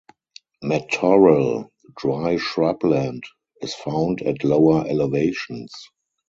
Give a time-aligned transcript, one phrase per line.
[0.63, 3.21] Matorral (dry shrubland)
[3.61, 5.71] is found at lower elevations.